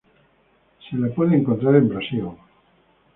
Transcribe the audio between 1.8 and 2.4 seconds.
Brasil.